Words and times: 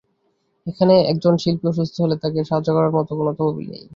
এখানে 0.67 0.95
একজন 1.11 1.33
শিল্পী 1.37 1.65
অসুস্থ 1.69 1.95
হলে 2.03 2.15
তাঁকে 2.17 2.39
সাহায্য 2.49 2.69
করার 2.75 2.95
মতো 2.97 3.11
কোনো 3.19 3.31
তহবিল 3.37 3.67
নেই। 3.71 3.83